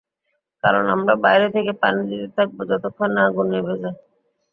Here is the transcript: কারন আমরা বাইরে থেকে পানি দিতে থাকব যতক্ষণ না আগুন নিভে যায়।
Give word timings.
কারন 0.63 0.85
আমরা 0.95 1.13
বাইরে 1.25 1.47
থেকে 1.55 1.71
পানি 1.81 2.01
দিতে 2.09 2.27
থাকব 2.37 2.57
যতক্ষণ 2.71 3.09
না 3.15 3.21
আগুন 3.27 3.45
নিভে 3.53 3.75
যায়। 3.81 3.97